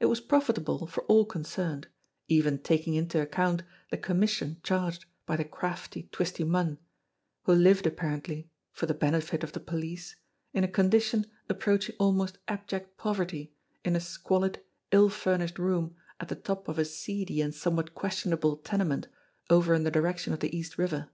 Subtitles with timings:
[0.00, 1.86] It was profitable for all concerned,
[2.26, 6.78] even taking into account the commission charged by the crafty Twisty Munn,
[7.44, 10.16] who lived apparently for the benefit of the police
[10.52, 13.54] in a condition approaching almost abject poverty
[13.84, 18.24] in a squalid, ill furnished room at the top of a seedy and somewhat ques
[18.24, 19.06] tionable tenement
[19.48, 21.10] over in the direction of the East River.